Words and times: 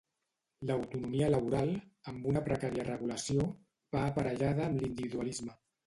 L'autonomia 0.69 1.27
laboral, 1.33 1.69
amb 2.13 2.27
una 2.33 2.43
precària 2.49 2.89
regulació, 2.91 3.47
va 3.99 4.05
aparellada 4.11 4.69
amb 4.71 4.85
l'individualisme. 4.87 5.57